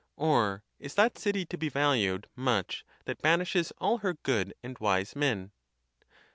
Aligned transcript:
Or 0.17 0.63
is 0.79 0.95
that 0.95 1.19
city 1.19 1.45
to 1.45 1.59
be 1.59 1.69
valued 1.69 2.27
much 2.35 2.83
that 3.05 3.21
banishes 3.21 3.71
all 3.77 3.99
her 3.99 4.15
good 4.15 4.51
and 4.63 4.75
wise 4.79 5.15
men? 5.15 5.51